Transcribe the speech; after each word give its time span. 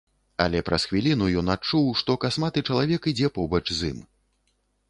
Але 0.45 0.61
праз 0.69 0.85
хвіліну 0.93 1.27
ён 1.41 1.51
адчуў, 1.55 1.85
што 2.01 2.17
касматы 2.25 2.65
чалавек 2.73 3.01
ідзе 3.15 3.33
побач 3.37 3.65
з 3.77 3.81
ім. 3.93 3.99